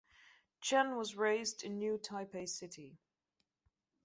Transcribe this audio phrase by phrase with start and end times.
[0.61, 2.97] Chen was raised in New Taipei City.